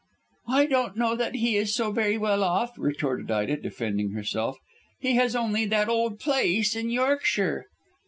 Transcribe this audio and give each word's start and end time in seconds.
"I 0.47 0.65
don't 0.65 0.97
know 0.97 1.15
that 1.15 1.35
he 1.35 1.55
is 1.57 1.75
so 1.75 1.91
very 1.91 2.17
well 2.17 2.43
off," 2.43 2.73
retorted 2.79 3.29
Ida, 3.29 3.57
defending 3.57 4.13
herself; 4.13 4.57
"he 4.99 5.13
has 5.17 5.35
only 5.35 5.63
that 5.65 5.89
old 5.89 6.19
place 6.19 6.75
in 6.75 6.89
Yorkshire." 6.89 7.65